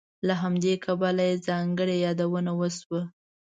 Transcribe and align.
له 0.27 0.33
همدې 0.41 0.73
کبله 0.85 1.23
یې 1.29 1.41
ځانګړې 1.47 1.95
یادونه 2.05 2.51
وشوه. 2.59 3.01